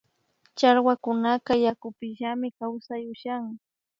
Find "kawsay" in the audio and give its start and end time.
2.57-3.03